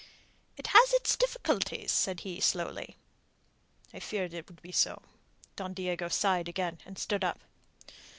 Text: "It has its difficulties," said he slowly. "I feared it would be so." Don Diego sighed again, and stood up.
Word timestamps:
"It 0.57 0.65
has 0.65 0.93
its 0.93 1.15
difficulties," 1.15 1.91
said 1.91 2.21
he 2.21 2.39
slowly. 2.41 2.97
"I 3.93 3.99
feared 3.99 4.33
it 4.33 4.49
would 4.49 4.59
be 4.63 4.71
so." 4.71 5.03
Don 5.55 5.75
Diego 5.75 6.07
sighed 6.07 6.47
again, 6.49 6.79
and 6.87 6.97
stood 6.97 7.23
up. 7.23 7.39